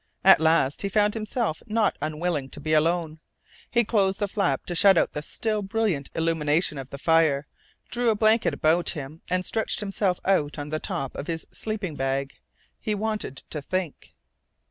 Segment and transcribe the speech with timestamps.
[0.23, 3.19] At last he found himself not unwilling to be alone.
[3.69, 7.45] He closed the flap to shut out the still brilliant illumination of the fire,
[7.87, 11.95] drew a blanket about him, and stretched himself out on the top of his sleeping
[11.95, 12.33] bag.
[12.79, 14.15] He wanted to think.